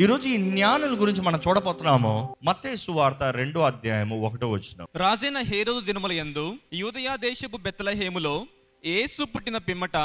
[0.00, 2.36] ఈరోజు ఈ జ్ఞానుల గురించి మనం చూడబోతున్నాము.
[2.42, 8.46] మత్తే సువార్త రెండో అధ్యాయము ఒకటో వచ్చిన రాజైన హేరోదు దినముల యందు యూదయా దేశపు బెత్తలహేములో
[8.84, 9.96] ఏసు పుట్టిన పిమ్మట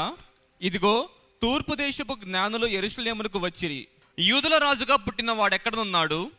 [0.62, 1.08] ఇదిగో
[1.42, 3.88] తూర్పు దేశపు జ్ఞానులు ఎరుసలేములకు వచ్చిరి.
[4.18, 6.30] యూదుల రాజుగా పుట్టిన వాడెక్కడనున్నాడు?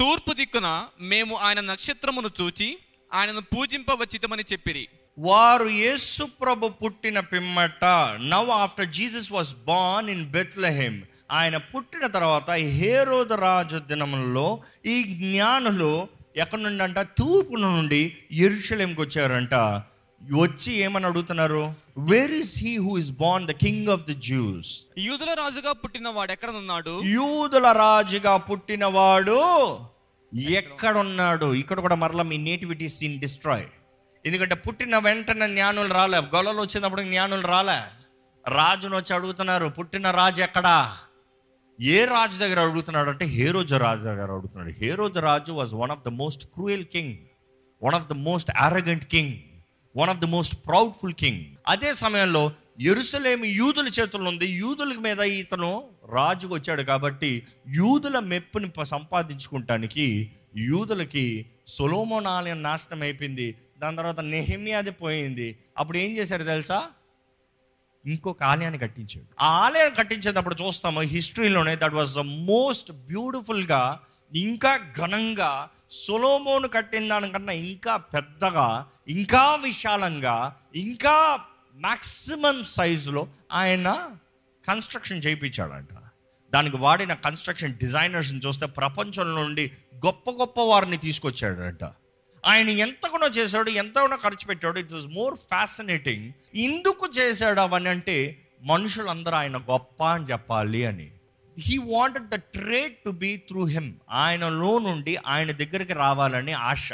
[0.00, 2.78] తూర్పు దిక్కున మేము ఆయన నక్షత్రమును చూచి
[3.12, 4.88] ఆయనను పూజింపవచ్చితమని చెప్పిరి.
[5.18, 7.84] వారు యేసు ప్రభు పుట్టిన పిమ్మట
[8.32, 16.08] now after Jesus was born in Bethlehem ఆయన పుట్టిన తర్వాత హేరోద రాజు దినములలో ఈ జ్ఞానులు
[16.36, 18.00] ఎక్కడి నుండి అంట తూర్పు నుండి
[18.32, 19.54] ఎరుషలేంకి వచ్చారంట.
[20.20, 21.74] వచ్చి ఏమని అడుగుతున్నారు?
[21.98, 26.94] Where is he who is born the king of the Jews యూదుల రాజుగా పుట్టిన వాడెక్కడనున్నాడు
[27.16, 29.38] యూదుల రాజుగా పుట్టినవాడు
[30.60, 31.54] ఎక్కడున్నాడు?
[31.54, 33.68] ఇక్కడ కూడా మరలా మీ నేటివిటీ సీన్ డిస్ట్రాయ్
[34.28, 36.18] ఎందుకంటే పుట్టిన వెంటనే జ్ఞానులు రాలే.
[36.18, 37.80] గొలలు వచ్చినప్పుడు జ్ఞానులు రాలే.
[38.48, 40.96] రాజును వచ్చి అడుగుతున్నారు పుట్టిన రాజు ఎక్కడా?
[41.80, 44.70] ఏ రాజు దగ్గర అడుగుతున్నాడు అంటే హేరోజు రాజు దగ్గర అడుగుతున్నాడు.
[44.70, 47.16] హేరోజు రాజు was one of the most cruel king
[47.82, 49.32] one of the most arrogant king
[49.96, 54.46] one of the most proudful king అదే సమయంలో ఎరుసలేమి యూదుల చేతుల్లో ఉంది.
[54.46, 63.54] యూదుల మీద ఇతను రాజుకు వచ్చాడు కాబట్టి యూదుల మెప్పుని సంపాదించుకుంటానికి యూదులకి సొలోమోన్ ఆలయం నాశనం అయిపోయింది.
[63.78, 65.58] దాని తర్వాత నెహిమియాది పోయింది.
[65.78, 66.86] అప్పుడు ఏం చేశారు తెలుసా?
[68.06, 69.26] ఇంకొక ఆలయాన్ని కట్టించాడు.
[69.40, 74.00] ఆ ఆలయాన్ని కట్టించేటప్పుడు చూస్తాము హిస్టరీలోనే దట్ వాజ్ ద మోస్ట్ బ్యూటిఫుల్గా
[74.34, 84.10] ఇంకా ఘనంగా సొలోమోను కట్టిన దానికన్నా ఇంకా పెద్దగా ఇంకా విశాలంగా ఇంకా మ్యాక్సిమం సైజులో ఆయన
[84.68, 85.88] కన్స్ట్రక్షన్ చేయించాడంట.
[86.54, 89.72] దానికి వాడిన కన్స్ట్రక్షన్ డిజైనర్స్ని చూస్తే ప్రపంచం నుండి
[90.06, 91.84] గొప్ప గొప్ప వారిని తీసుకొచ్చాడంట.
[92.48, 94.78] ఆయన ఎంతగానో చేశాడు ఎంతగానో ఖర్చు పెట్టాడు.
[94.78, 96.26] ఇట్ వాజ్ మోర్ ఫ్యాసినేటింగ్
[96.58, 98.18] ఎందుకు చేశాడు అవన్నీ అంటే
[98.62, 101.08] మనుషులందరూ ఆయన గొప్ప అని చెప్పాలి అని.
[101.58, 106.88] He wanted the trade to be through him ఆయనలో నుండి ఆయన దగ్గరికి రావాలని ఆశ.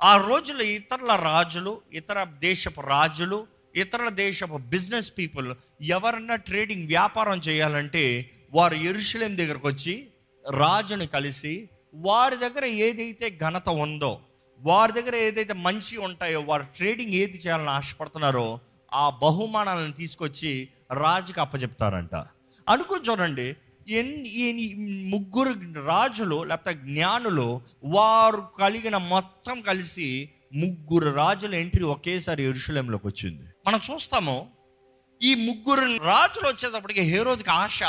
[0.00, 5.48] ఆ రోజుల్లో ఇతరుల రాజులు ఇతర దేశపు రాజులు ఇతర దేశపు బిజినెస్ పీపుల్
[5.88, 9.94] ఎవరన్నా ట్రేడింగ్ వ్యాపారం చేయాలంటే వారు ఎరుషులేం దగ్గరకు వచ్చి
[10.44, 11.54] రాజుని కలిసి
[11.94, 14.12] వారి దగ్గర ఏదైతే ఘనత ఉందో
[14.60, 18.60] వారి దగ్గర ఏదైతే మంచి ఉంటాయో వారు ట్రేడింగ్ ఏది చేయాలని ఆశపడుతున్నారో
[18.94, 22.14] ఆ బహుమానాలను తీసుకొచ్చి రాజుకి అప్పచెప్తారంట
[22.68, 23.56] అనుకో చూడండి
[23.88, 24.12] ఎన్
[25.10, 25.52] ముగ్గురు
[25.86, 33.44] రాజులు లేకపోతే జ్ఞానులు వారు కలిగిన మొత్తం కలిసి ముగ్గురు రాజుల ఎంట్రీ ఒకేసారి ఎరుషలేంలోకి వచ్చింది.
[33.66, 34.52] మనం చూస్తాము
[35.22, 37.80] ఈ ముగ్గురు రాజులు వచ్చేటప్పటికి హేరోదికి ఆశ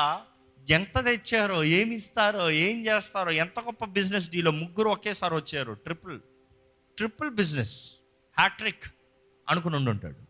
[0.69, 6.19] ఎంత తెచ్చారో ఏమి ఇస్తారో ఏం చేస్తారో ఎంత గొప్ప బిజినెస్ డీలో ముగ్గురు ఒకేసారి వచ్చారు ట్రిపుల్
[6.97, 7.75] ట్రిపుల్ బిజినెస్
[8.37, 8.85] హ్యాట్రిక్
[9.49, 10.21] అనుకుని ఉండి ఉంటాడు.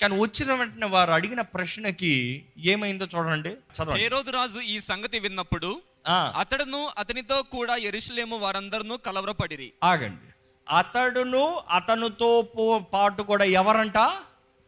[0.00, 2.12] కానీ వచ్చిన వెంటనే వారు అడిగిన ప్రశ్నకి
[2.58, 4.02] ఏమైందో చూడండి చదవండి.
[4.02, 5.70] హేరోదు రాజు ఈ సంగతి విన్నప్పుడు
[6.38, 9.72] అతడును అతనితో కూడా ఎరుషలేము వారందరూ కలవరపడిరి.
[9.84, 10.28] ఆగండి.
[10.68, 12.30] అతడును అతనితో
[12.94, 13.98] పాటు కూడా ఎవరంట?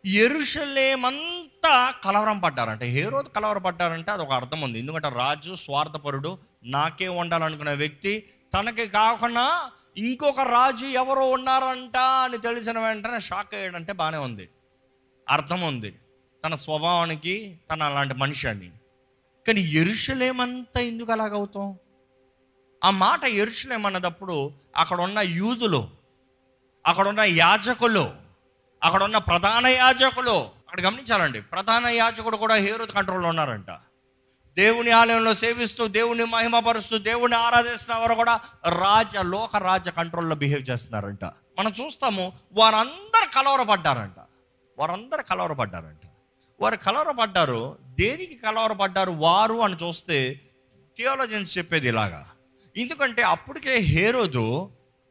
[0.07, 1.75] ఎరుషలేమంతా
[2.05, 2.83] కలవరం పడ్డారంట.
[2.83, 4.79] ఏ రోజు కలవరం పడ్డారంటే అది ఒక అర్థం ఉంది.
[4.79, 8.13] ఎందుకంటే రాజు స్వార్థపరుడు నాకే ఉండాలనుకునే వ్యక్తి
[8.55, 9.45] తనకి కాకుండా
[9.99, 14.49] ఇంకొక రాజు ఎవరో ఉన్నారంట అని తెలిసిన వెంటనే షాక్ అయ్యాడంటే బాగానే ఉంది.
[15.29, 15.95] అర్థం ఉంది.
[16.45, 18.71] తన స్వభావానికి తన అలాంటి మనిషి అని
[19.47, 21.79] కానీ ఎరుషలేమంతా ఎందుకు అలాగవుతాం
[22.85, 25.89] ఆ మాట ఎరుషులేమన్నదప్పుడు అక్కడ ఉన్న యూదులు
[26.87, 28.11] అక్కడున్న యాజకులు
[28.83, 31.41] అక్కడున్న ప్రధాన యాజకులు అక్కడ గమనించాలండి.
[31.41, 33.71] ప్రధాన యాజకుడు కూడా హేరో కంట్రోల్లో ఉన్నారంట.
[34.57, 41.25] దేవుని ఆలయంలో సేవిస్తూ దేవుని మహిమపరుస్తూ దేవుని ఆరాధిస్తున్న వారు కూడా రాజ లోక రాజ కంట్రోల్లో బిహేవ్ చేస్తున్నారంట.
[41.25, 44.21] మనం చూస్తాము వారందరు కలవరపడ్డారంట.
[44.79, 46.09] వారందరు కలవరపడ్డారంట.
[46.61, 50.41] వారు కలవరపడ్డారు దేనికి కలవరపడ్డారు వారు అని చూస్తే
[50.97, 52.27] థియాలజన్స్ చెప్పేది ఇలాగా.
[52.77, 54.71] ఎందుకంటే అప్పటికే హేరోదు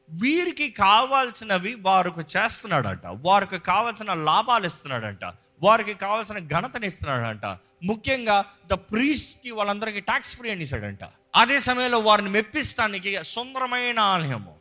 [0.09, 3.01] వీరికి కావాల్సినవి వారికి చేస్తున్నాడంట.
[3.05, 5.23] వారికి కావాల్సిన లాభాలు ఇస్తున్నాడంట.
[5.63, 7.45] వారికి కావాల్సిన ఘనతని ఇస్తున్నాడంట.
[7.83, 10.99] ముఖ్యంగా ద ప్రీస్కి వాళ్ళందరికీ ట్యాక్స్ ఫ్రీ అని ఇస్తాడంట.
[11.35, 14.57] అదే సమయంలో వారిని మెప్పిస్తానికి సుందరమైన ఆలయము.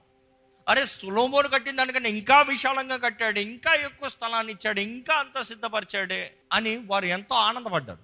[0.69, 6.77] అరే సులోమోను కట్టిన దానికన్నా ఇంకా విశాలంగా కట్టాడు ఇంకా ఎక్కువ స్థలాన్ని ఇచ్చాడు ఇంకా అంత సిద్ధపరిచాడే అని
[6.77, 7.99] వారు ఎంతో ఆనందపడ్డారు.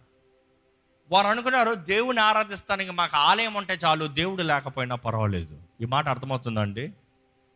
[1.11, 5.59] వారు అనుకున్నారు దేవుని ఆరాధిస్తానికి మాకు ఆలయం ఉంటే చాలు దేవుడు లేకపోయినా పర్వాలేదు.
[5.81, 6.93] ఈ మాట అర్థమవుతుందండి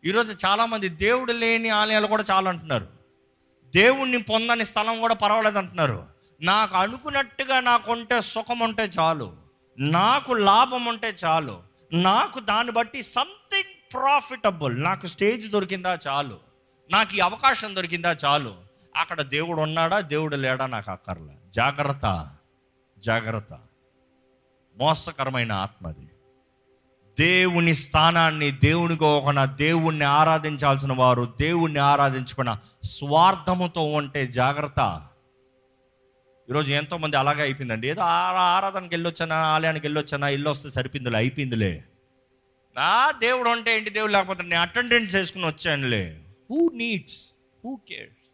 [0.05, 2.96] ఈరోజు చాలామంది దేవుడు లేని ఆలయాలు కూడా చాలా అంటున్నారు
[3.75, 6.07] దేవుణ్ణి పొందని స్థలం కూడా పర్వాలేదు అంటున్నారు.
[6.43, 9.37] నాకు అనుకున్నట్టుగా నాకు ఉంటే సుఖం ఉంటే చాలు.
[9.79, 11.63] నాకు లాభం ఉంటే చాలు.
[11.93, 16.39] నాకు దాన్ని బట్టి సంథింగ్ ప్రాఫిటబుల్ నాకు స్టేజ్ దొరికిందా చాలు.
[16.91, 18.55] నాకు ఈ అవకాశం దొరికిందా చాలు.
[18.97, 20.01] అక్కడ దేవుడు ఉన్నాడా?
[20.01, 20.67] దేవుడు లేడా?
[20.67, 21.39] నాకు అక్కర్లే.
[21.49, 22.31] జాగ్రత్త.
[22.99, 23.59] జాగ్రత్త.
[24.77, 26.11] మోసకరమైన ఆత్మది
[27.19, 35.07] దేవుని స్థానాన్ని దేవునికి ఒక దేవుణ్ణి ఆరాధించాల్సిన వారు దేవుణ్ణి ఆరాధించుకున్న స్వార్థముతో ఉంటే జాగ్రత్త.
[36.51, 37.89] ఈరోజు ఎంతోమంది అలాగే అయిపోయిందండి.
[37.89, 41.85] ఏదో ఆ- ఆరాధనకి వెళ్ళొచ్చానా ఆలయానికి వెళ్ళొచ్చానా ఇల్లు వస్తే సరిపోయిందిలే అయిపోయిందిలే.
[42.77, 44.13] నా దేవుడు అంటే ఏంటి దేవుడు?
[44.13, 46.19] లేకపోతే నేను అటెండెన్స్ చేసుకుని వచ్చానులే.
[46.51, 47.33] హూ నీడ్స్
[47.65, 48.26] హూ కేర్స్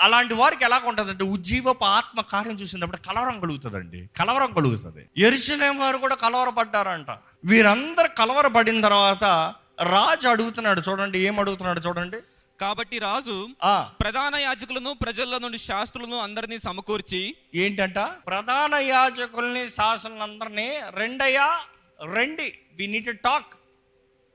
[0.00, 4.08] అలాంటి వారికి ఎలా ఉంటుందంటే ఉజ్జీవపు ఆత్మ కార్యం చూసినప్పుడు కలవరం కలుగుతుందండి.
[4.16, 5.08] కలవరం కలుగుతుంది.
[5.18, 7.10] ఎరుసలేం వారు కూడా కలవరపడ్డారంట.
[7.44, 12.16] వీరందరూ కలవరపడిన తర్వాత రాజు అడుగుతున్నాడు చూడండి ఏం అడుగుతున్నాడు చూడండి.
[12.60, 13.90] కాబట్టి రాజు ఆ.
[14.00, 17.98] ప్రధాన యాజకులను ప్రజల నుండి శాస్త్రులను అందరినీ సమకూర్చి ఏంటంట?
[17.98, 21.60] ప్రధాన యాజకుల్ని శాసనందరినీ రెండయ్యా
[22.14, 23.46] రండి వి నీట్ టాక్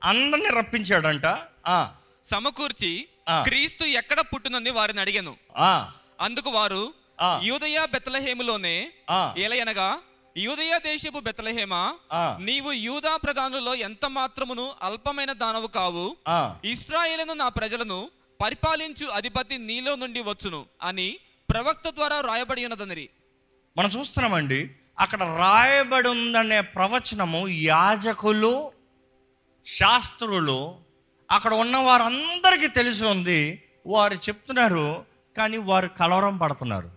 [0.04, 1.38] అందరిని రప్పించాడంట.
[1.66, 1.90] ఆ.
[2.30, 3.08] సమకూర్చి.
[3.44, 5.36] క్రీస్తు ఎక్కడ పుట్టునని వారిని అడిగాను.
[6.20, 6.94] అందుకు వారు.
[7.42, 8.92] యూదయ బెత్తలహేములోనే
[9.38, 9.98] ఏలయనగా
[10.36, 11.74] యూదయ దేశపు బెత్తలహేమ.
[12.38, 16.16] నీవు యూదా ప్రధానులలో ఎంత మాత్రమును అల్పమైన దానవు కావు
[16.64, 18.10] ఇస్రాయేలును నా ప్రజలను
[18.42, 21.18] పరిపాలించు అధిపతి నీలో నుండి వచ్చును అని
[21.50, 23.08] ప్రవక్త ద్వారా రాయబడి ఉన్నదనిరి.
[23.76, 28.72] మనం చూస్తున్నామండి అక్కడ రాయబడి ఉందనే ప్రవచనము యాజకులు
[29.66, 30.85] శాస్త్రులు
[31.30, 35.04] అక్కడ ఉన్న వారందరికీ తెలిసి ఉంది వారు చెప్తున్నారు
[35.36, 36.90] కానీ వారు కలవరం పడుతున్నారు.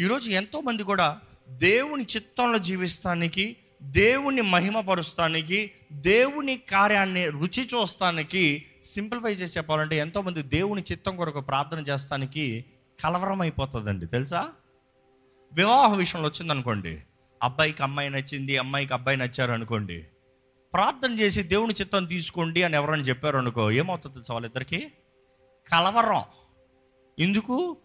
[0.00, 9.96] ఈరోజు ఎంతోమంది కూడా దేవుని చిత్తంలో జీవిస్తానికి దేవుని మహిమపరుస్తానికి దేవుని కార్యాన్ని రుచి చూస్తానికి సింప్లిఫై చేసి చెప్పాలంటే
[9.96, 12.64] ఎంతోమంది దేవుని చిత్తం కొరకు ప్రార్థన చేస్తానికి
[13.04, 14.06] కలవరం అయిపోతుందండి.
[14.06, 14.48] తెలుసా?
[15.52, 17.02] వివాహ విషయంలో వచ్చిందనుకోండి
[17.42, 20.04] అబ్బాయికి అమ్మాయి నచ్చింది అమ్మాయికి అబ్బాయి నచ్చారు అనుకోండి
[20.72, 24.92] ప్రార్థన చేసి దేవుని చిత్తం తీసుకోండి అని ఎవరైనా చెప్పారు అనుకో ఏమవుతుంది తెలుసా వాళ్ళిద్దరికి?
[25.72, 26.22] కలవరం.
[27.18, 27.76] ఎందుకు?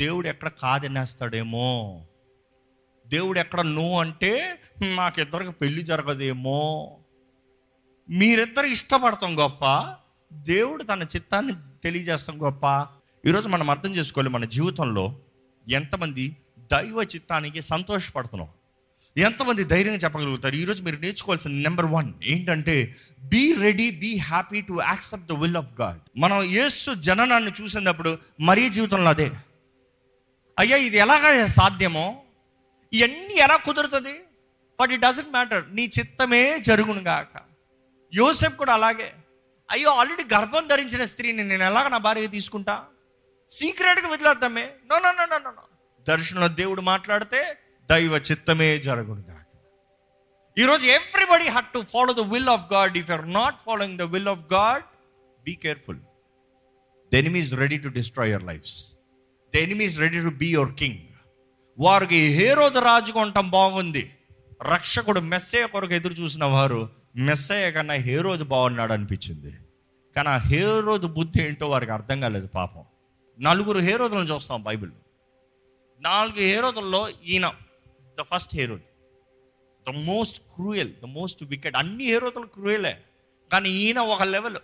[0.00, 2.00] దేవుడు ఎక్కడ కాదనేస్తాడేమో.
[3.06, 4.58] దేవుడు ఎక్కడ నువ్వు అంటే
[4.94, 6.98] మాకిద్దరికి పెళ్ళి జరగదేమో.
[8.10, 9.94] మీరిద్దరు ఇష్టపడతాం గొప్ప.
[10.32, 11.52] దేవుడు తన చిత్తాన్ని
[11.84, 12.86] తెలియజేస్తాం గొప్ప.
[13.26, 15.18] ఈరోజు మనం అర్థం చేసుకోవాలి మన జీవితంలో
[15.68, 18.48] ఎంతమంది దైవ చిత్తానికి సంతోషపడుతున్నాం.
[19.16, 20.54] ఎంతమంది ధైర్యంగా చెప్పగలుగుతారు?
[20.54, 25.80] ఈరోజు మీరు నేర్చుకోవాల్సిన నెంబర్ వన్ ఏంటంటే be ready be happy to accept the will of
[25.80, 29.30] God మనం యేసు జననాన్ని చూసినప్పుడు మరీ జీవితంలో అదే.
[30.58, 32.22] అయ్యా ఇది ఎలాగ సాధ్యమో?
[32.92, 34.20] ఇవన్నీ ఎలా కుదురుతుంది?
[34.80, 37.40] బట్ ఇట్ డజంట్ మ్యాటర్ నీ చిత్తమే జరుగును గాక.
[38.14, 39.12] యోసెఫ్ కూడా అలాగే.
[39.70, 42.84] అయ్యో ఆల్రెడీ గర్భం ధరించిన స్త్రీని నేను ఎలాగ నా భార్య తీసుకుంటా?
[43.50, 44.70] సీక్రెట్గా వదిలేద్దామే.
[44.90, 45.62] No no no no no
[46.08, 47.56] దర్శనంలో దేవుడు మాట్లాడితే
[47.88, 49.38] దైవ చిత్తమే జరుగునుగా
[50.58, 54.28] ఈరోజు everybody had to follow the will of God if you're not following the will
[54.28, 54.84] of God
[55.44, 55.98] be careful
[57.12, 58.96] the enemy ready to destroy your lifes
[59.54, 60.98] the enemy ready to be your king
[61.78, 64.16] వారికి హేరోద రాజుగా ఉండటం బాగుంది.
[64.62, 69.52] రక్షకుడు మెస్సయ్య కొరకు ఎదురు చూసిన వారు మెస్సయ్య కన్నా హేరోజు బాగున్నాడు అనిపించింది.
[70.16, 72.84] కానీ ఆ హేరోజు బుద్ధి ఏంటో వారికి అర్థం కాలేదు పాపం.
[73.40, 74.90] నలుగురు హేరోదులను చూస్తాం బైబిల్
[76.00, 77.46] నాలుగు హేరోదుల్లో ఈయన
[78.18, 78.86] the first Herod
[79.86, 83.04] the most cruel the most wicked అన్ని హేరోదులు క్రూయలే
[83.52, 84.56] కానీ ఈయన ఒక లెవెల్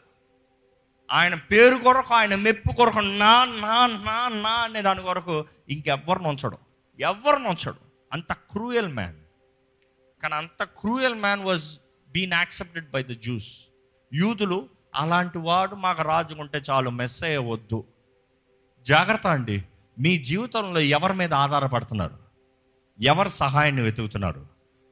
[1.11, 6.59] ఆయన పేరు కొరకు ఆయన మెప్పు కొరకు నా నా నా నా అనే దాని కొరకు ఇంకెవ్వరిని ఉంచడు
[7.01, 7.81] ఎవరిని ఉంచడు
[8.13, 9.17] అంత క్రూయల్ మ్యాన్
[10.23, 11.79] కానీ అంత cruel man was
[12.13, 13.67] been accepted by the Jews
[14.13, 17.85] యూదులు అలాంటి వాడు మాకు రాజుకుంటే చాలు మెస్ అయ్యవద్దు
[18.87, 19.65] జాగ్రత్త అండి.
[19.99, 22.22] మీ జీవితంలో ఎవరి మీద ఆధారపడుతున్నారు?
[23.03, 24.47] ఎవరు సహాయాన్ని వెతుకుతున్నారు?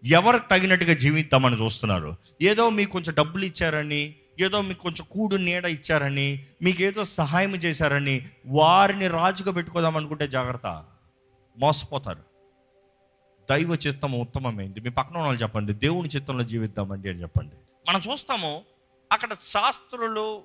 [0.04, 2.16] ఎవరు తగినట్టుగా జీవిద్దామని చూస్తున్నారు?
[2.42, 8.28] ఏదో మీకు కొంచెం డబ్బులు ఇచ్చారని ఏదో మీకు కొంచెం కూడు నీడ ఇచ్చారని మీకు ఏదో సహాయం చేశారని
[8.46, 10.84] వారిని రాజుగా పెట్టుకోదాం అనుకుంటే జాగ్రత్త.
[11.58, 12.18] మోసపోతారు.
[13.50, 14.80] దైవ చిత్తం ఉత్తమమైంది.
[14.80, 15.72] మీ పక్కన వాళ్ళు చెప్పండి.
[15.72, 17.54] దేవుని చిత్తంలో జీవిద్దామండి అని చెప్పండి.
[17.88, 18.62] మనం చూస్తాము
[19.12, 20.42] అక్కడ శాస్త్రులు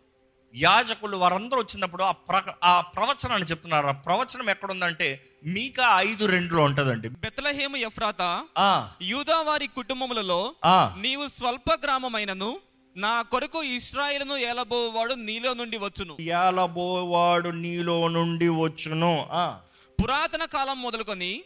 [0.56, 3.88] యాజకులు వారందరూ వచ్చినప్పుడు ఆ ప్ర ఆ ప్రవచనాన్ని చెప్తున్నారు.
[3.88, 7.10] ఆ ప్రవచనం ఎక్కడుందంటే మీకా ఐదు రెండులో ఉంటుందండి.
[7.10, 8.92] బెత్తలహేము ఎఫ్రాత ఆ.
[9.02, 10.56] యూదా వారి కుటుంబములలో
[10.98, 12.60] నీవు స్వల్ప గ్రామమైనను
[12.98, 16.18] నా కొరకు ఇస్రాయేలును ఏలబోవాడు నీలో నుండి వచ్చును.
[16.22, 19.28] ఏలబోవాడు నీలో నుండి వచ్చును.
[19.32, 19.60] ఆ.
[20.04, 21.44] పురాతన కాలం మొదలుకొని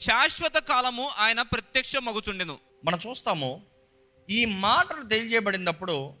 [0.00, 3.62] శాశ్వత కాలము ఆయన ప్రత్యక్ష మగుచుండెను మనం చూస్తాము
[4.30, 6.14] ఈ మాటలు తెలియజేయబడినప్పుడు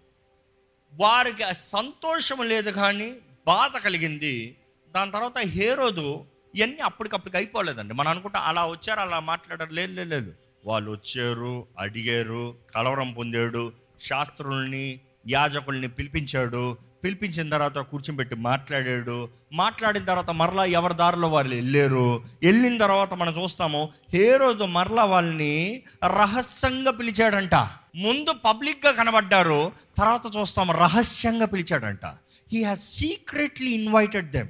[1.00, 3.14] వారికి సంతోషం లేదు కానీ
[3.46, 4.56] బాధ కలిగింది.
[4.94, 7.94] దాని తర్వాత హేరోదు ఇవన్నీ అప్పటికప్పటికి అయిపోలేదండి.
[7.94, 9.70] మనం అనుకుంటా అలా వచ్చారు అలా మాట్లాడారు.
[9.70, 10.34] లేదు లేదు లేదు.
[10.64, 19.28] వాళ్ళు వచ్చారు అడిగారు కలవరం పొందాడు శాస్త్రుల్ని యాజకుల్ని పిలిపించాడు పిలిపించిన తర్వాత కూర్చోబెట్టి మాట్లాడాడు.
[19.52, 22.24] మాట్లాడిన తర్వాత మరలా ఎవరి దారిలో వాళ్ళు వెళ్ళారు?
[22.42, 27.54] వెళ్ళిన తర్వాత మనం చూస్తాము ఏ రోజు మరలా వాళ్ళని రహస్యంగా పిలిచాడంట.
[27.96, 32.06] ముందు పబ్లిక్గా కనబడ్డారు తర్వాత చూస్తాము రహస్యంగా పిలిచాడంట.
[32.52, 34.48] He has secretly invited them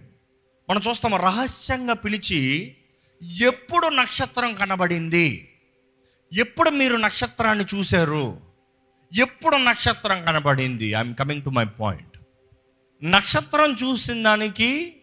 [0.70, 2.76] మనం చూస్తాము రహస్యంగా పిలిచి
[3.40, 5.48] ఎప్పుడు నక్షత్రం కనబడింది?
[6.32, 8.40] ఎప్పుడు మీరు నక్షత్రాన్ని చూశారు?
[9.18, 10.86] ఎప్పుడు నక్షత్రం కనబడింది?
[10.86, 12.11] I'm coming to my point
[13.02, 14.96] నక్షత్రం చూసిన దానికి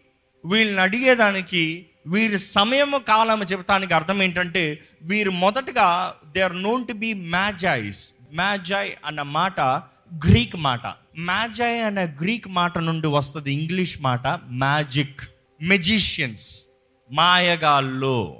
[0.44, 7.14] వీళ్ళని అడిగేదానికి వీరి సమయము కాలము చెప్తానికి అర్థం ఏంటంటే వీరు మొదటగా they are known to be
[7.14, 9.60] magis magi అన్న మాట
[10.26, 10.86] గ్రీక్ మాట.
[11.18, 15.20] మ్యాజాయ్ అనే గ్రీక్ మాట నుండి వస్తుంది ఇంగ్లీష్ మాట మ్యాజిక్
[15.62, 16.66] మెజిషియన్స్
[17.12, 18.36] మాయగాళ్ళు.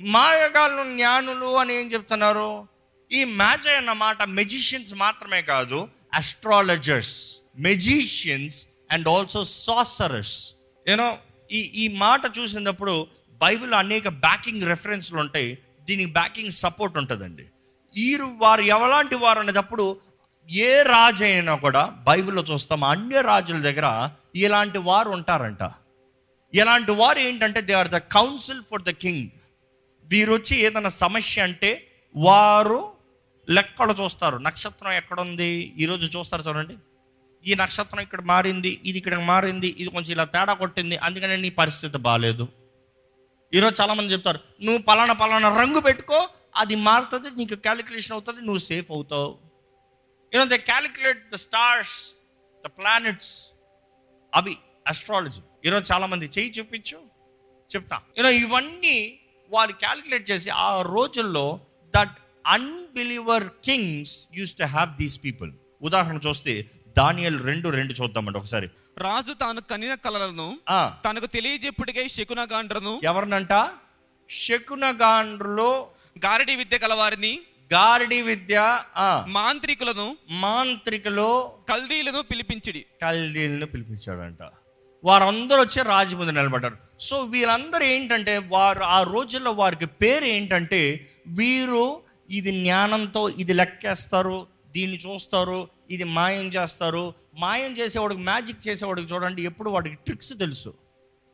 [0.00, 2.68] మాయగాళ్ళు జ్ఞానులు అని ఏం చెప్తున్నారు?
[3.12, 10.52] ఈ మ్యాజాయ్ అన్న మాట మెజిషియన్స్ మాత్రమే కాదు astrologers magicians and also sorcerers
[10.88, 11.18] you know
[11.52, 13.06] ఈ ఈ మాట చూసినప్పుడు
[13.42, 15.58] బైబిల్ అనేక బ్యాకింగ్ రెఫరెన్స్లు ఉంటాయి.
[15.82, 17.46] దీనికి బ్యాకింగ్ సపోర్ట్ ఉంటుందండి.
[17.96, 20.00] ఈ వారు ఎవలాంటి వారు అనేటప్పుడు
[20.50, 22.84] ఏ రాజు అయినా కూడా బైబిల్లో చూస్తాం.
[22.84, 25.70] అన్య రాజుల దగ్గర ఇలాంటి వారు ఉంటారంట.
[26.54, 29.28] ఇలాంటి వారు ఏంటంటే they are the council for the king
[30.06, 32.92] వీరు వచ్చి ఏదైనా సమస్య అంటే వారు
[33.50, 34.36] లెక్కలు చూస్తారు.
[34.36, 36.76] నక్షత్రం ఎక్కడ ఉంది ఈరోజు చూస్తారు చూడండి.
[37.46, 41.98] ఈ నక్షత్రం ఇక్కడ మారింది ఇది ఇక్కడ మారింది ఇది కొంచెం ఇలా తేడా కొట్టింది అందుకనే నీ పరిస్థితి
[42.06, 42.44] బాగాలేదు
[43.52, 46.18] ఈరోజు చాలామంది చెప్తారు నువ్వు పలానా పలానా రంగు పెట్టుకో
[46.62, 49.30] అది మారుతుంది నీకు క్యాలిక్యులేషన్ అవుతుంది నువ్వు సేఫ్ అవుతావు.
[50.32, 51.94] You know they calculate the stars
[52.64, 53.32] the planets
[54.32, 54.54] అవి
[54.92, 56.98] అస్ట్రాలజీ ఈరోజు చాలామంది చేయి చూపించు
[57.70, 57.96] చెప్తా.
[58.18, 58.96] యూనో ఇవన్నీ
[59.50, 61.46] వాళ్ళు క్యాలిక్యులేట్ చేసి ఆ రోజుల్లో
[61.94, 62.16] that
[62.56, 65.52] unbeliever kings use to have these people
[65.88, 66.54] ఉదాహరణ చూస్తే
[66.98, 68.68] దానియల్ రెండు రెండు చూద్దామండి ఒకసారి.
[68.98, 70.58] రాజు తాను కనిన కలలను
[71.04, 73.70] తనకు తెలియజెప్పుడికై శకునగాండ్రను ఎవరినంట?
[74.30, 75.88] శకునగాండ్రులో.
[76.26, 77.40] గారడి విద్య కలవారిని
[77.72, 80.16] గారడి విద్య ఆ, మాంత్రికులను.
[80.30, 81.58] మాంత్రికలో.
[81.68, 82.86] కల్దీలను పిలిపించిడి.
[83.02, 84.42] కల్దీలను పిలిపించాడంట.
[85.04, 86.76] వారందరూ వచ్చి రాజు ముందు నిలబడ్డారు.
[87.00, 92.00] సో వీరందరూ ఏంటంటే వారు ఆ రోజుల్లో వారికి పేరు ఏంటంటే వీరు
[92.30, 97.14] ఇది జ్ఞానంతో ఇది లెక్కేస్తారు దీన్ని చూస్తారు ఇది మాయం చేస్తారు.
[97.38, 100.74] మాయం చేసేవాడికి మ్యాజిక్ చేసేవాడికి చూడండి ఎప్పుడు వాడికి ట్రిక్స్ తెలుసు.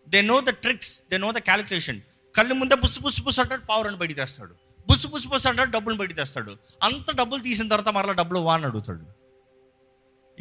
[0.09, 2.00] They know the tricks they know the calculation
[2.37, 4.54] కళ్ళు ముందే బుస్సు బుస్సు బుస్సు అంటాడు పావురని బయట తెస్తాడు.
[4.88, 6.56] బుస్సు బుస్సు బుస్సు అంటాడు డబ్బులు బయట తెస్తాడు.
[6.82, 9.06] అంత డబ్బులు తీసిన తర్వాత మరలా డబ్బులు వాని అడుగుతాడు.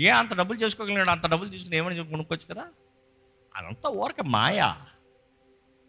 [0.02, 2.66] ఏ అంత డబ్బులు చేసుకోగలిగాడు అంత డబ్బులు తీసుకుని ఏమని చెప్పి కొనుక్కోవచ్చు కదా?
[3.56, 4.78] అదంతా ఓరక మాయా.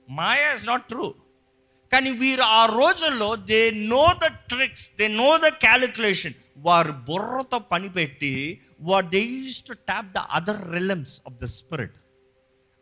[0.09, 1.15] మాయా ఇస్ నాట్ ట్రూ
[1.93, 6.35] కానీ వీరు ఆ రోజుల్లో they know the tricks they know the calculation.
[6.57, 11.97] వారు బుర్రతో పనిపెట్టి వారు they use to tap the other realms of the spirit.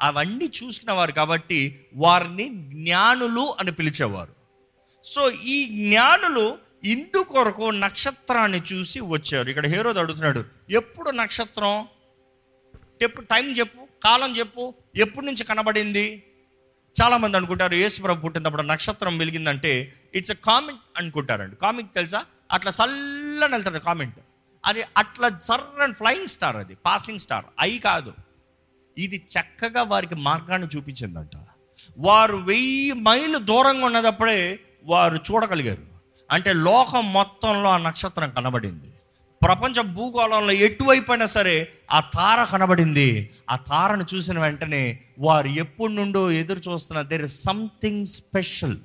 [0.03, 4.35] అవన్నీ చూసుకున్నవారు కాబట్టి వారిని జ్ఞానులు అని పిలిచేవారు.
[5.05, 9.49] సో ఈ జ్ఞానులు ఇందుకొరకు నక్షత్రాన్ని చూసి వచ్చారు.
[9.49, 11.89] ఇక్కడ హీరో అడుగుతున్నాడు ఎప్పుడు నక్షత్రం?
[13.03, 16.23] ఎప్పుడు టైం చెప్పు కాలం చెప్పు ఎప్పటి నుంచి కనబడింది?
[17.03, 21.57] చాలామంది అనుకుంటారు యేసుప్రభు పుట్టినప్పుడు నక్షత్రం వెలిగిందంటే ఇట్స్ ఎ కామెంట్ అనుకుంటారండి.
[21.57, 22.25] కామెంట్ తెలుసా?
[22.53, 24.15] అట్లా చల్లని వెళ్తాడు కామెంట్
[24.67, 28.13] అది అట్లా సర్రన్ ఫ్లయింగ్ స్టార్ అది పాసింగ్ స్టార్ అయి కాదు.
[28.99, 31.31] ఇది చక్కగా వారికి మార్గాన్ని చూపించిందంట.
[31.99, 35.83] వారు వెయ్యి మైళ్ళు దూరంగా ఉన్నదప్పుడే వారు చూడగలిగారు.
[36.31, 38.93] అంటే లోకం మొత్తంలో ఆ నక్షత్రం కనబడింది.
[39.47, 43.31] ప్రపంచ భూగోళంలో ఎటువైపు అయినా సరే ఆ తార కనబడింది.
[43.51, 48.77] ఆ తారను చూసిన వెంటనే వారు ఎప్పటి నుండో ఎదురు చూస్తున్న దేర్ ఇస్ సంథింగ్ స్పెషల్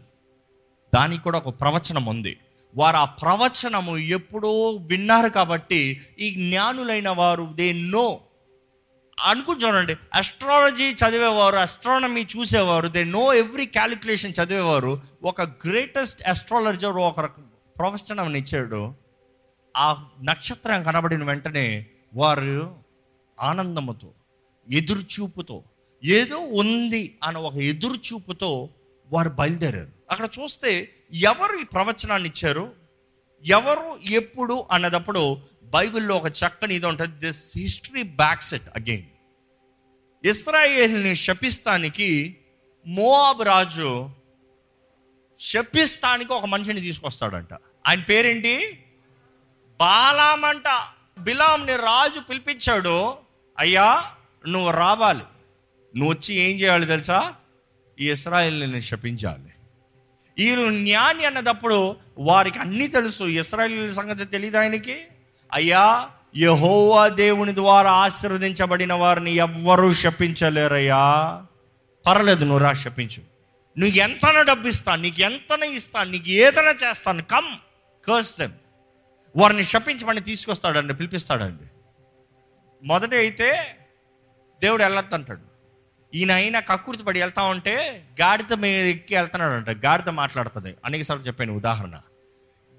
[0.96, 2.38] దానికి కూడా ఒక ప్రవచనం ఉంది.
[2.78, 8.20] వారు ఆ ప్రవచనము ఎప్పుడో విన్నారు కాబట్టి ఈ జ్ఞానులైన వారు దే నో
[9.24, 15.02] అనుకుని చూడండి అస్ట్రాలజీ చదివేవారు అస్ట్రానమీ చూసేవారు దే నో ఎవ్రీ క్యాలిక్యులేషన్ చదివేవారు.
[15.24, 17.26] ఒక గ్రేటెస్ట్ అస్ట్రాలజర్ ఒక
[17.80, 19.05] ప్రవచనం ఇచ్చాడు.
[19.76, 22.76] ఆ నక్షత్రం కనబడిన వెంటనే వారు
[23.42, 24.14] ఆనందముతో
[24.72, 25.64] ఎదురుచూపుతో
[26.04, 28.70] ఏదో ఉంది అన్న ఒక ఎదురుచూపుతో
[29.14, 29.92] వారు బయలుదేరారు.
[30.12, 32.74] అక్కడ చూస్తే ఎవరు ఈ ప్రవచనాన్ని ఇచ్చారు?
[33.46, 39.04] ఎవరు ఎప్పుడు అన్నదప్పుడు బైబిల్లో ఒక చక్కని ఇది ఉంటుంది this history backs it again.
[40.28, 42.38] ఇస్రాయేల్ని శపిస్తానికి
[42.88, 44.10] మోవాబ్ రాజు
[45.40, 47.54] శపిస్తానికి ఒక మనిషిని తీసుకొస్తాడంట.
[47.88, 48.85] ఆయన పేరేంటి?
[49.80, 50.64] బాలామంట
[51.20, 53.18] బిలాంని రాజు పిలిపించాడు
[53.60, 54.06] అయ్యా
[54.48, 55.24] నువ్వు రావాలి.
[55.96, 57.34] నువ్వు వచ్చి ఏం చేయాలి తెలుసా?
[58.00, 59.52] ఈ ఇస్రాయేల్ని శపించాలి.
[60.38, 63.24] వీరు జ్ఞాని అన్నదప్పుడు వారికి అన్నీ తెలుసు.
[63.24, 65.02] ఇస్రాయల్ సంగతి తెలియదు ఆయనకి?
[65.54, 71.44] అయ్యా యహోవా దేవుని ద్వారా ఆశీర్వదించబడిన వారిని ఎవ్వరూ శపించలేరయ్యా.
[72.06, 73.24] పర్లేదు నువ్వు రా శపించు.
[73.80, 77.24] నువ్వు ఎంతన డబ్బు ఇస్తాను నీకు ఎంతన ఇస్తాను నీకు ఏదైనా చేస్తాను.
[77.24, 77.58] Come
[78.08, 78.54] curse them.
[79.36, 81.64] వారిని శపించమని తీసుకొస్తాడండి పిలిపిస్తాడండి.
[82.84, 83.78] మొదట అయితే
[84.62, 85.42] దేవుడు వెళ్ళొద్దంటాడు.
[86.14, 90.76] ఈయన అయినా కక్కుర్తి పడి వెళ్తా ఉంటే గాడిద మీద ఎక్కి వెళ్తున్నాడు అంట గాడిద మాట్లాడుతుంది.
[90.86, 91.96] అనేకసార్లు చెప్పాను ఉదాహరణ.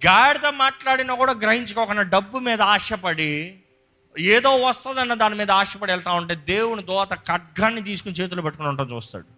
[0.07, 3.61] గాడిద మాట్లాడినా కూడా గ్రహించుకోకుండా డబ్బు మీద ఆశపడి
[4.19, 9.36] ఏదో వస్తుందన్న దాని మీద ఆశపడి వెళ్తా ఉంటే దేవుని దోత ఖడ్గాన్ని తీసుకుని చేతులు పెట్టుకుని ఉంటాం చూస్తాడు.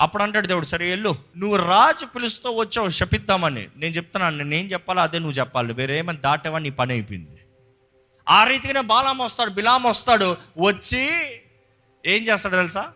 [0.00, 1.16] అప్పుడు అంటాడు దేవుడు సరే వెళ్ళు.
[1.36, 3.68] నువ్వు రాజు పిలుస్తూ వచ్చావు శపిద్దామని.
[3.76, 5.72] నేను చెప్తున్నాను నేనేం చెప్పాలో అదే నువ్వు చెప్పాలి.
[5.72, 7.36] వేరేమని దాటేవా నీ పని అయిపోయింది.
[8.28, 10.36] ఆ రీతిగానే బాలాం వస్తాడు బిలాం వస్తాడు.
[10.58, 11.10] వచ్చి
[12.06, 12.92] ఏం చేస్తాడు తెలుసా?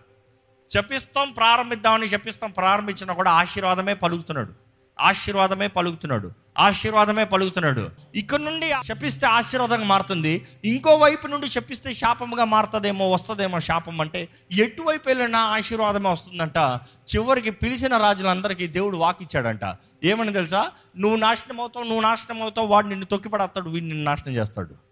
[0.76, 4.69] చెప్పిస్తాం ప్రారంభిద్దామని చెప్పిస్తాం ప్రారంభించినా కూడా ఆశీర్వాదమే పలుకుతున్నాడు.
[5.00, 6.30] ఆశీర్వాదమే పలుకుతున్నాడు.
[6.58, 7.90] ఆశీర్వాదమే పలుకుతున్నాడు.
[8.14, 10.46] ఇక్కడ నుండి శపిస్తే ఆశీర్వాదంగా మారుతుంది.
[10.64, 16.80] ఇంకో వైపు నుండి శపిస్తే శాపముగా మారుతుందేమో వస్తుందేమో శాపం అంటే ఎటువైపు వెళ్ళినా ఆశీర్వాదమే వస్తుందంట.
[17.16, 19.76] చివరికి పిలిచిన రాజులందరికీ దేవుడు వాకిచ్చాడంట.
[20.04, 20.70] ఏమని తెలుసా?
[20.96, 24.90] నువ్వు నాశనం అవుతావు నువ్వు నాశనం అవుతావు వాడు నిన్ను తొక్కిపడేస్తాడు వీడు నిన్ను నాశనం చేస్తాడు.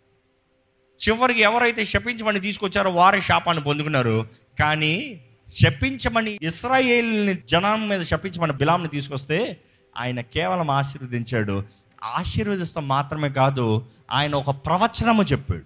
[1.09, 4.27] చివరికి ఎవరైతే శపించమని తీసుకొచ్చారో వారే శాపాన్ని పొందుకున్నారు.
[4.59, 5.25] కానీ
[5.63, 9.61] శపించమని ఇస్రాయేల్ని జనం మీద శపించమని బిలాంని తీసుకొస్తే
[9.99, 11.65] ఆయన కేవలం ఆశీర్వదించాడు.
[12.05, 15.65] ఆశీర్వదిస్తాం మాత్రమే కాదు ఆయన ఒక ప్రవచనము చెప్పాడు.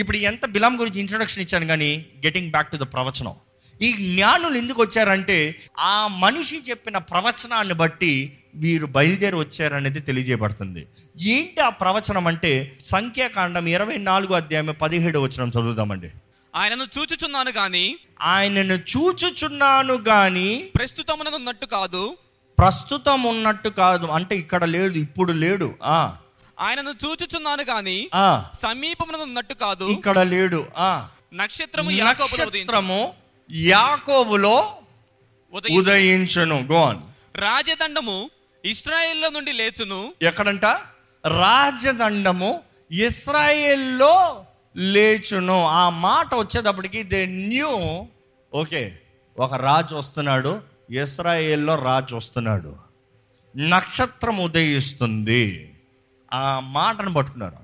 [0.00, 3.34] ఇప్పుడు ఎంత బిలాం గురించి ఇంట్రొడక్షన్ ఇచ్చాను కానీ గెటింగ్ బ్యాక్ టు ద ప్రవచనం.
[3.82, 10.86] ఈ జ్ఞానులు ఎందుకు వచ్చారంటే ఆ మనిషి చెప్పిన ప్రవచనాన్ని బట్టి వీరు బయలుదేరి వచ్చారనేది తెలియజేయబడుతుంది.
[11.20, 16.10] ఏంటి ఆ ప్రవచనం అంటే సంఖ్యాకాండం ఇరవై నాలుగు అధ్యాయం పదిహేడు వచ్చిన చదువుదామండి.
[16.54, 22.16] ఆయనను చూచుచున్నాను గాని ఆయనను చూచుచున్నాను గాని ప్రస్తుతమునన్నట్టు కాదు
[22.58, 24.06] ప్రస్తుతం ఉన్నట్టు కాదు.
[24.06, 25.74] అంటే ఇక్కడ లేడు ఇప్పుడు లేడు.
[25.82, 26.16] ఆ.
[26.60, 28.44] ఆయనను చూచుచున్నాను గాని ఆ.
[28.62, 29.84] సమీపమునన్నట్టు కాదు.
[29.84, 30.66] ఇక్కడ లేడు.
[30.76, 31.08] ఆ.
[31.34, 31.90] నక్షత్రము.
[31.90, 33.14] నక్షత్రము
[33.50, 34.76] యాకోబులో
[35.52, 35.78] ఉదయించును.
[35.80, 36.98] ఉదయించును గోన్
[37.36, 38.30] రాజదండము
[38.64, 40.14] ఇస్రాయేల్లో నుండి లేచును.
[40.22, 40.64] ఎక్కడంట?
[41.26, 42.60] రాజదండము
[42.92, 44.44] ఇస్రాయేల్లో
[44.76, 45.66] లేచును.
[45.66, 48.06] ఆ మాట వచ్చేటప్పటికి దే న్యూ
[48.54, 48.98] ఓకే
[49.38, 50.75] ఒక రాజు వస్తున్నాడు.
[50.90, 52.76] ఇస్రాయేల్లో రాజు వస్తున్నాడు.
[53.56, 55.74] నక్షత్రం ఉదయిస్తుంది.
[56.34, 57.56] ఆ మాటను పట్టుకున్నారు.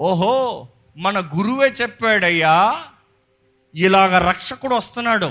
[0.00, 2.84] ఓహో మన గురువే చెప్పాడయ్యా
[3.74, 5.30] ఇలాగ రక్షకుడు వస్తున్నాడు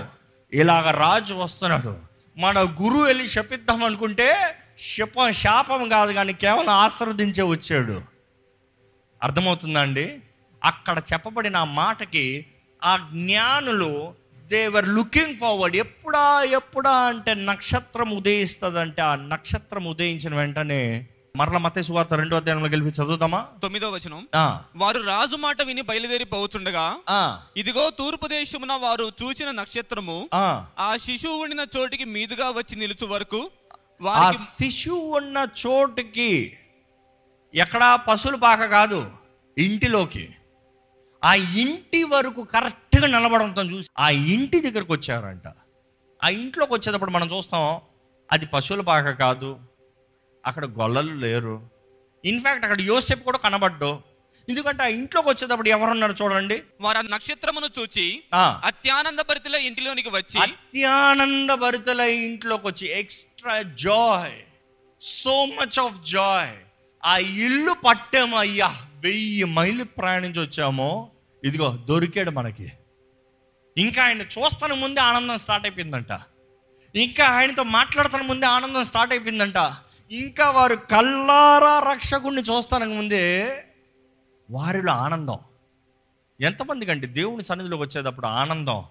[0.54, 1.98] ఇలాగ రాజు వస్తున్నాడు.
[2.38, 8.02] మన గురువు వెళ్ళి శపిద్దాం అనుకుంటే శపం శాపం కాదు కానీ కేవలం ఆశీర్వదించే వచ్చాడు.
[9.24, 10.20] అర్థమవుతుందండి
[10.64, 12.46] అక్కడ చెప్పబడిన ఆ మాటకి
[12.84, 14.14] ఆ జ్ఞానులు
[14.50, 20.82] దేవర్ లుకింగ్ ఫార్వర్డ్ ఎప్పుడా ఎప్పుడా అంటే నక్షత్రం ఉదయిస్తుందంటే ఆ నక్షత్రం ఉదయించిన వెంటనే
[21.36, 24.22] మరల మత సువార్త రెండో అధ్యాయంలో గెలిపి చదువుదామా తొమ్మిదో వచనం.
[24.76, 27.20] వారు రాజు మాట విని బయలుదేరి పోవుచుండగా ఆ,
[27.58, 30.48] ఇదిగో తూర్పు దేశమున వారు చూచిన నక్షత్రము ఆ.
[30.98, 36.32] శిశువు ఉండిన చోటికి మీదుగా వచ్చి నిలుచు వరకు ఆ వారికి శిశువు ఉన్న చోటుకి
[37.54, 39.02] ఎక్కడా పశువుల పాక కాదు
[39.58, 40.26] ఇంటిలోకి.
[41.24, 45.48] ఆ ఇంటి వరకు కరెక్ట్గా నిలబడంతో చూసి ఆ ఇంటి దగ్గరకు వచ్చారంట.
[46.24, 47.82] ఆ ఇంట్లోకి వచ్చేటప్పుడు మనం చూస్తాం
[48.32, 49.60] అది పశువుల పాక కాదు
[50.46, 51.70] అక్కడ గొల్లలు లేరు.
[52.26, 54.00] ఇన్ఫ్యాక్ట్ అక్కడ యోసెఫ్ కూడా కనబడ్డు.
[54.50, 56.64] ఎందుకంటే ఆ ఇంట్లోకి వచ్చేటప్పుడు ఎవరున్నారు చూడండి?
[56.82, 58.62] వారు నక్షత్రమును చూచి ఆ.
[58.66, 64.38] అత్యానంద పరిధిలో ఇంటిలోనికి వచ్చి అత్యానంద భరితల ఇంట్లోకి వచ్చి extra joy.
[65.02, 66.56] So much of joy.
[67.06, 71.10] ఆ ఇల్లు పట్టాము అయ్యా వెయ్యి మైళ్ళు ప్రయాణించి వచ్చామో
[71.44, 72.72] ఇదిగో దొరికాడు మనకి.
[73.78, 76.12] ఇంకా ఆయన చూస్తాను ముందే ఆనందం స్టార్ట్ అయిపోయిందంట.
[76.96, 79.74] ఇంకా ఆయనతో మాట్లాడుతున్న ముందే ఆనందం స్టార్ట్ అయిపోయిందంట.
[80.12, 83.64] ఇంకా వారు కల్లారా రక్షకుడిని చూస్తానికి ముందే
[84.52, 85.38] వారిలో ఆనందం.
[86.42, 88.84] ఎంతమందికి అంటే దేవుని సన్నిధిలోకి వచ్చేటప్పుడు ఆనందం?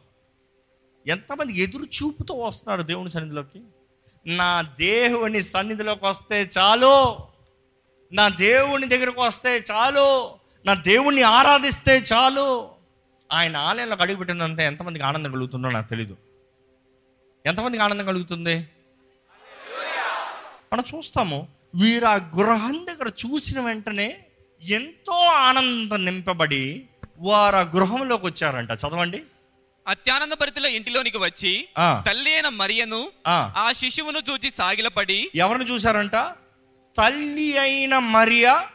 [1.06, 3.62] ఎంతమంది ఎదురు చూపుతో వస్తున్నారు దేవుని సన్నిధిలోకి?
[4.26, 7.27] నా దేవుని సన్నిధిలోకి వస్తే చాలు.
[8.12, 10.30] నా దేవుని దగ్గరకు వస్తే చాలు.
[10.66, 12.70] నా దేవుణ్ణి ఆరాధిస్తే చాలు.
[13.32, 16.16] ఆయన ఆలయంలోకి అడుగుపెట్టినంత ఎంతమందికి ఆనందం కలుగుతుందో నాకు తెలీదు.
[17.46, 18.68] ఎంతమందికి ఆనందం కలుగుతుంది?
[20.72, 24.18] మనం చూస్తాము వీరు ఆ గృహం దగ్గర చూసిన వెంటనే
[24.62, 26.86] ఎంతో ఆనందం నింపబడి
[27.18, 28.70] వారు ఆ గృహంలోకి వచ్చారంట.
[28.70, 29.22] చదవండి.
[29.88, 31.68] అత్యానంద పరిధిలో ఇంటిలోనికి వచ్చి
[32.06, 33.52] తల్లి అయిన మరియను ఆ.
[33.56, 36.16] ఆ శిశువును చూచి సాగిలపడి ఎవరిని చూశారంట?
[36.96, 38.66] తల్లి అయిన మరియా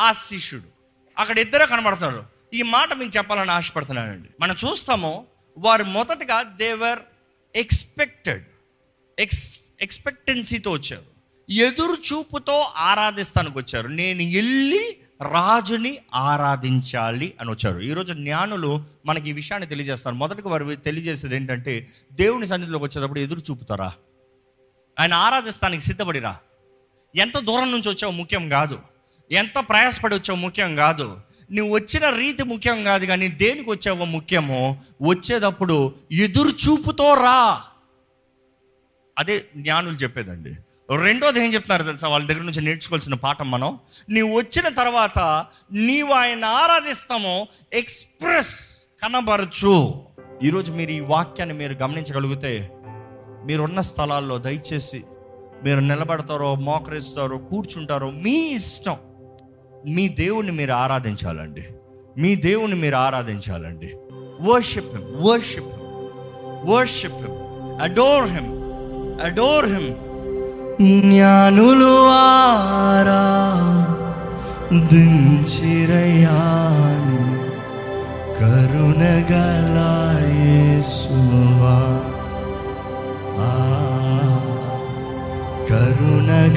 [0.00, 0.64] ఆ శిష్యుడు.
[1.18, 2.26] అక్కడ ఇద్దరే కనబడుతున్నారు.
[2.54, 4.28] ఈ మాట మీకు చెప్పాలని ఆశపడుతున్నానండి.
[4.40, 5.26] మనం చూస్తాము
[5.58, 6.98] వారు మొదటగా దేవర్
[7.56, 8.44] ఎక్స్పెక్టెడ్
[9.18, 11.02] ఎక్స్ ఎక్స్పెక్టెన్సీతో వచ్చారు.
[11.52, 13.88] ఎదురు చూపుతో ఆరాధిస్తానికి వచ్చారు.
[13.88, 17.80] నేను వెళ్ళి రాజుని ఆరాధించాలి అని వచ్చారు.
[17.80, 20.14] ఈరోజు జ్ఞానులు మనకి ఈ విషయాన్ని తెలియజేస్తారు.
[20.14, 23.92] మొదటికి వారు తెలియజేసేది ఏంటంటే దేవుని సన్నిధిలోకి వచ్చేటప్పుడు ఎదురు చూపుతారా?
[25.00, 26.38] ఆయన ఆరాధిస్తానికి సిద్ధపడిరా?
[27.16, 28.78] ఎంత దూరం నుంచి వచ్చావు ముఖ్యం కాదు.
[29.32, 31.20] ఎంత ప్రయాసపడి వచ్చావు ముఖ్యం కాదు.
[31.52, 37.62] నువ్వు వచ్చిన రీతి ముఖ్యం కాదు కానీ దేనికి వచ్చావో ముఖ్యమో వచ్చేటప్పుడు ఎదురు చూపుతో రా.
[39.18, 40.56] అదే జ్ఞానులు చెప్పేదండి.
[40.96, 42.08] రెండోది ఏం చెప్తున్నారు తెలుసా?
[42.08, 43.78] వాళ్ళ దగ్గర నుంచి నేర్చుకోవాల్సిన పాఠం మనం.
[44.08, 48.58] నీవు వచ్చిన తర్వాత నీవు ఆయన ఆరాధిస్తామో ఎక్స్ప్రెస్
[49.02, 50.04] కనబరచు.
[50.42, 52.70] ఈరోజు మీరు ఈ వాక్యాన్ని మీరు గమనించగలిగితే
[53.44, 55.04] మీరున్న స్థలాల్లో దయచేసి
[55.64, 58.96] మీరు నిలబడతారో మోకరిస్తారో కూర్చుంటారో మీ ఇష్టం.
[59.88, 61.62] మీ దేవుణ్ణి మీరు ఆరాధించాలండి.
[62.18, 63.94] మీ దేవుణ్ణి మీరు ఆరాధించాలండి.
[64.42, 68.62] Worship him worship him worship him adore him
[69.22, 69.94] adore him
[71.00, 73.24] జ్ఞానులు ఆరా
[74.86, 75.62] దించిరయాని
[78.40, 79.68] కరుణగలాయేసువా
[85.72, 86.52] కరుణగలాయేసువా.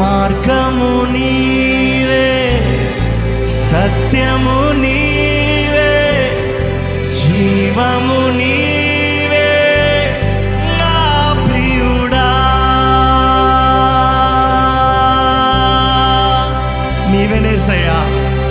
[0.00, 2.28] మార్గము నీవే
[3.68, 5.92] సత్యము నీవే
[7.18, 8.75] జీవము నీవే.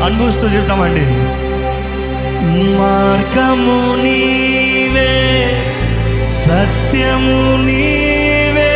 [0.05, 1.05] అనుభవిస్తూ చెప్తామండి.
[2.79, 5.13] మార్గము నీవే
[6.19, 8.75] సత్యము నీవే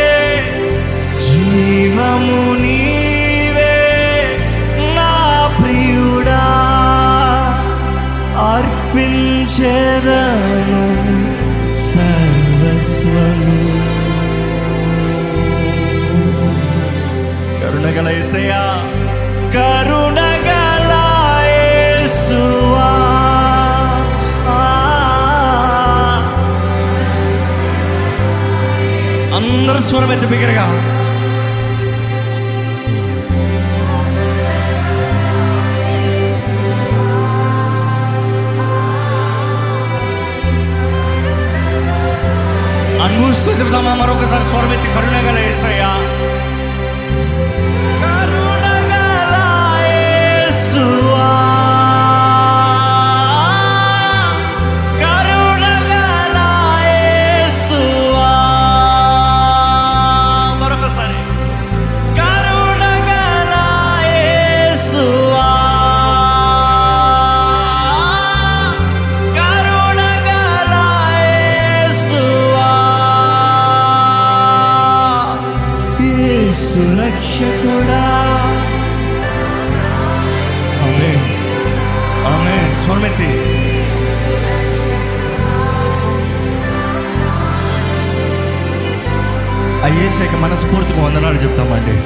[1.26, 3.76] జీవము నీవే
[4.96, 5.12] నా
[5.58, 6.42] ప్రియుడా
[8.52, 9.62] అర్పించేదను
[11.90, 13.58] సర్వస్వము.
[17.60, 18.62] కరుణగల ఏసయ్యా
[29.60, 30.64] అందరూ స్వరం ఎత్తి బిగ్గరగా
[43.04, 45.90] అనుభవిస్తూ చెబుతామా మరొకసారి స్వరం ఎత్తి కరుణగల ఏసయ్యా
[89.84, 91.96] అయ్యేసాక మనస్ఫూర్తిగా వందనాలు చెప్తామండి.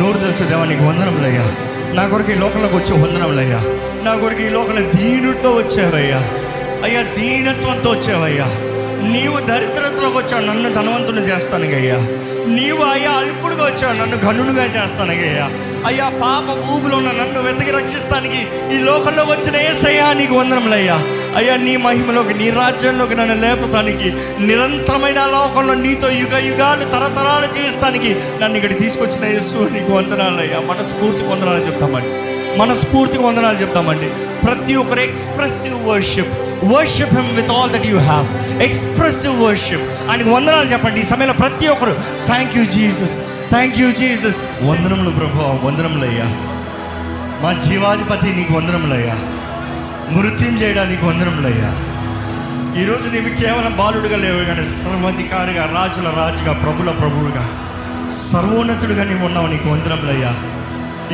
[0.00, 1.42] నోరు తెలిసే దేవా నీకు వందనములయ్యా.
[1.94, 3.60] నా కొరకు ఈ లోకంలోకి వచ్చే వందనములయ్యా.
[4.04, 6.18] నా కొరకు ఈ లోకంలో దీనితో వచ్చావయ్యా.
[6.84, 8.46] అయ్యా దీనత్వంతో వచ్చావయ్యా.
[9.02, 11.94] నీవు దరిద్రతలోకి వచ్చావు నన్ను ధనవంతుని చేస్తానుగయ్యా.
[12.54, 15.50] నీవు అయ్యా అల్పుడుగా వచ్చావు నన్ను గనుడుగా చేస్తానుగయ్యా.
[15.86, 20.94] అయ్యా పాప భూమిలో ఉన్న నన్ను వెతికి రక్షిస్తానికి ఈ లోకంలో వచ్చిన ఏసయ్యా నీకు వందనములయ్యా.
[21.36, 24.10] అయ్యా నీ మహిమలోకి నీ రాజ్యంలోకి నన్ను లేపటానికి
[24.46, 30.60] నిరంతరమైన లోకంలో నీతో యుగ యుగాలు తరతరాలు చేయిస్తానికి నన్ను ఇక్కడ తీసుకొచ్చిన యేసు నీకు వందనాలయ్యా.
[30.60, 32.08] మనస్ఫూర్తి వందనాలు చెప్తామండి.
[32.58, 34.10] మనస్ఫూర్తిగా వందనాలు చెప్తామండి.
[34.40, 36.32] ప్రతి ఒక్కరు expressive worship
[36.64, 41.00] worship him with all that you have expressive worship ఆయనకు వందనాలు చెప్పండి.
[41.00, 46.24] ఈ సమయంలో ప్రతి ఒక్కరు thank you Jesus thank you Jesus వందనములు ప్రభు వందనములయ్యా.
[47.42, 49.16] మా జీవాధిపతి నీకు వందనములయ్యా.
[50.10, 51.70] మృత్యం చేయడానికి వందనములయ్యా.
[52.82, 57.48] ఈరోజు నీవు కేవలం బాలుడుగా లేవు కానీ సర్వాధికారిగా రాజుల రాజుగా ప్రభుల ప్రభువుగా
[58.32, 60.34] సర్వోన్నతుడిగా నీవు ఉన్నావు నీకు వందనములయ్యా.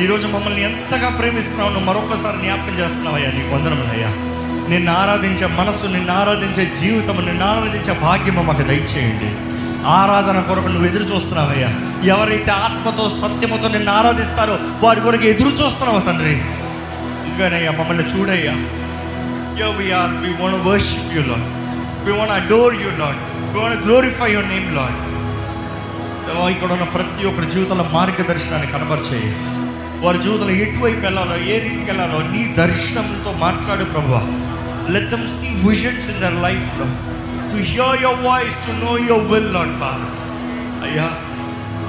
[0.03, 4.34] ఈరోజు మమ్మల్ని ఎంతగా ప్రేమిస్తున్నావు నువ్వు మరొకసారి జ్ఞాపకం చేస్తున్నావయ్యా నీకు వందనములయ్యా.
[4.69, 9.55] నిన్ను ఆరాధించే మనసు నిన్ను ఆరాధించే జీవితం నిన్ను ఆరాధించే భాగ్యము మాకు దయచేయండి.
[9.87, 11.69] ఆరాధన కొరకు నువ్వు ఎదురు చూస్తున్నావయ్యా.
[12.03, 16.33] ఎవరైతే ఆత్మతో సత్యముతో నిన్ను ఆరాధిస్తారో వారి కొరకు ఎదురు చూస్తున్నావు తండ్రి.
[17.29, 18.53] ఇంకానయ్యా మమ్మల్ని చూడయ్యా.
[19.59, 21.39] Yo we are we want worship worship you,
[22.05, 23.17] we want adore you adore
[23.53, 29.35] we want glorify your name glorify oh, ఇక్కడ ఉన్న ప్రతి ఒక్కరి జీవితంలో మార్గదర్శనాన్ని కనబరిచేయి
[30.05, 34.44] వారి జీవితంలో ఎటువైపు వెళ్ళాలో ఏ రీతికి వెళ్ళాలో నీ దర్శనంతో మాట్లాడు ప్రభావ.
[34.93, 36.85] Let them see visions in their లైఫ్లో
[37.51, 40.13] to hear your voice to know your will Lord Father
[40.87, 41.07] అయ్యా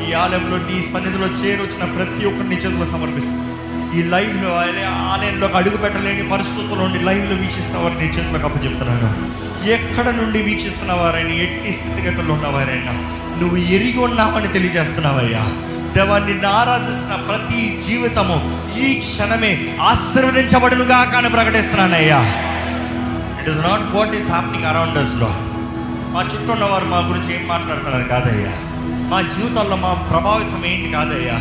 [0.07, 3.55] ఈ ఆలయంలో నీ సన్నిధిలో చేరొచ్చిన ప్రతి ఒక్కరిని నీ చేతిలో సమర్పిస్తాను
[3.97, 4.51] ఈ లైవ్లో
[5.13, 9.09] ఆలయంలో అడుగు పెట్టలేని పరిస్థితుల్లో నుండి లైవ్లో వీక్షిస్తున్న వారిని నీ చేతిలోకి అప్పచెప్తున్నాను.
[9.71, 12.93] ఎక్కడ నుండి వీక్షిస్తున్న వారైనా ఎట్టి స్థితిగతుల్లో ఉన్నవారైనా
[13.41, 15.45] నువ్వు ఎరిగి ఉన్నావని తెలియజేస్తున్నావయ్యా.
[15.95, 18.37] దేవాన్ని ఆరాధిస్తున్న ప్రతి జీవితము
[18.79, 22.21] ఈ క్షణమే ఆశీర్వదించబడులుగా కానీ ప్రకటిస్తున్నానయ్యా.
[23.47, 25.35] It is not what is happening around అస్లో
[26.13, 28.09] మా చుట్టూ ఉన్న వారు మా గురించి ఏం మాట్లాడుతున్నారు?
[28.09, 28.53] కాదయ్యా.
[29.09, 30.93] మా జీవితంలో మా ప్రభావితం ఏంటి?
[30.93, 31.39] కాదయ్యా.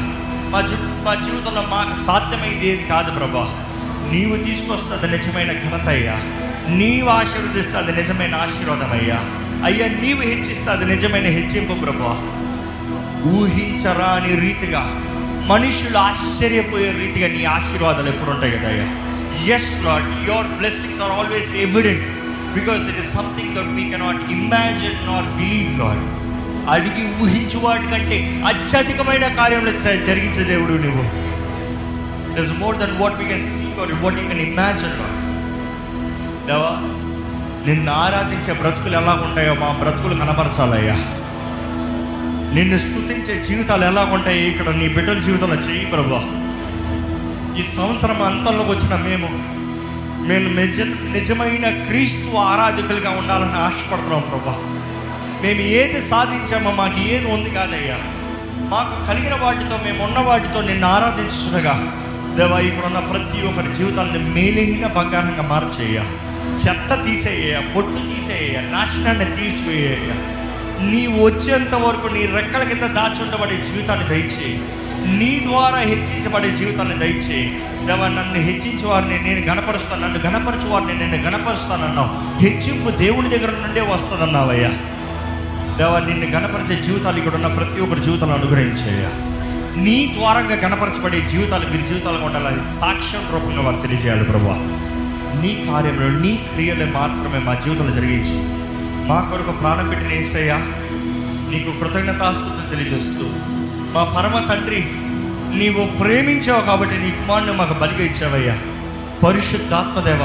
[0.50, 2.84] మా జీ మా జీవితంలో మాకు సాధ్యమైంది ఏది?
[2.84, 3.56] కాదు ప్రభా.
[4.12, 6.14] నీవు తీసుకొస్తుంది నిజమైన ఘనత అయ్యా.
[6.70, 9.20] నీవు ఆశీర్వదిస్తుంది నిజమైన ఆశీర్వాదం అయ్యా.
[9.66, 12.18] అయ్యా నీవు హెచ్చిస్తుంది నిజమైన హెచ్చింపు ప్రభా.
[13.32, 14.92] ఊహించరాని రీతిగా
[15.48, 19.05] మనుషులు ఆశ్చర్యపోయే రీతిగా నీ ఆశీర్వాదాలు ఎప్పుడు ఉంటాయి కదా అయ్యా
[19.50, 22.06] yes Lord your blessings are always evident
[22.54, 26.04] because it is something that we cannot imagine not believe Lord
[26.70, 29.72] అడిగి ఊహించు వాటి కంటే అత్యధికమైన కార్యంలో
[30.06, 31.04] జరిగించే దేవుడు నువ్వు.
[32.42, 35.20] Is more than what we can see or what you can imagine Lord
[36.48, 36.72] దేవా
[37.66, 40.98] నిన్ను ఆరాధించే బ్రతుకులు ఎలా ఉంటాయో మా బ్రతుకులు కనపరచాలయ్యా.
[42.54, 46.20] నిన్ను స్థుతించే జీవితాలు ఎలా ఉంటాయి ఇక్కడ నీ బిడ్డల జీవితంలో చేయి ప్రభా.
[47.58, 49.30] ఈ సంవత్సరం అంతంలోకి వచ్చిన మేము
[50.28, 54.56] మేము నిజ నిజమైన క్రీస్తు ఆరాధకులుగా ఉండాలని ఆశపడుతున్నాం ప్రభా.
[55.44, 57.98] మేము ఏది సాధించామో మాకు ఏది ఉంది కాదయ్యా.
[58.70, 61.76] మాకు కలిగిన వాటితో మేము ఉన్న వాటితో నిన్ను ఆరాధించుండగా
[62.38, 66.00] దేవా ఇప్పుడున్న ఉన్న ప్రతి ఒక్కరి జీవితాన్ని మేలైన బంగారంగా మార్చేయ
[66.66, 70.10] చెత్త తీసేయ పొట్టు తీసేయ నాశనాన్ని తీసివేయ
[70.82, 74.62] నీ వచ్చేంత వరకు నీ రెక్కల కింద దాచుండబడే జీవితాన్ని దయచేయి.
[75.18, 77.60] నీ ద్వారా హెచ్చించబడే జీవితాన్ని దయచేయి.
[77.86, 80.02] దేవా నన్ను హెచ్చించే వారిని నేను గణపరుస్తాను.
[80.02, 82.40] నన్ను గణపరచు వారిని నేను గణపరుస్తానన్నావు.
[82.42, 84.70] హెచ్చింపు దేవుని దగ్గర నుండే వస్తుందన్నావయ్యా.
[85.78, 89.10] దేవా నిన్ను గణపరిచే జీవితాలు ఇక్కడ ఉన్న ప్రతి ఒక్కరి జీవితాలను అనుగ్రహించేయ
[89.84, 94.46] నీ ద్వారంగా గణపరచబడే జీవితాలు వీరి జీవితాలు ఉండాలి సాక్ష్యం రూపంగా వారు తెలియజేయాలి ప్రభు
[95.42, 98.65] నీ కార్యంలో నీ క్రియలు మాత్రమే మా జీవితంలో జరిగించి.
[99.08, 100.58] మా కొరకు ప్రాణం పెట్టిన ఏసయ్యా
[101.52, 103.26] నీకు కృతజ్ఞతాస్తుతులు తెలియజేస్తూ
[103.94, 104.82] మా పరమ తండ్రి
[105.60, 108.56] నీవు ప్రేమించావు కాబట్టి నీ కుమారుని మాకు బలిగా ఇచ్చావయ్యా.
[109.24, 110.24] పరిశుద్ధాత్మదేవ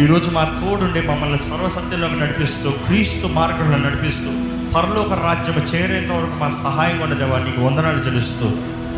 [0.00, 4.30] ఈరోజు మా తోడుండి మమ్మల్ని సర్వసత్యంలోకి నడిపిస్తూ క్రీస్తు మార్గంలో నడిపిస్తూ
[4.74, 8.48] పరలోక రాజ్యం చేరేంత వరకు మా సహాయం ఉండదేవా నీకు వందనాలు చెల్లిస్తూ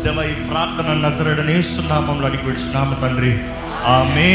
[0.05, 3.31] దేవ ఈ ప్రార్థన నజరడనేస్తున్నామంలో అడిగి విడిచినాము తండ్రి.
[3.87, 4.29] ఆమె